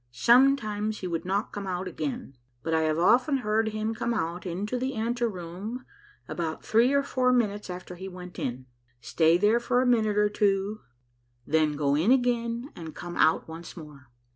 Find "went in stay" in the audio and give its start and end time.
8.07-9.37